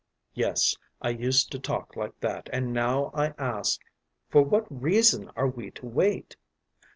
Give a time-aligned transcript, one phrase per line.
[0.33, 3.79] Yes, I used to talk like that, and now I ask,
[4.31, 6.37] ‘For what reason are we to wait?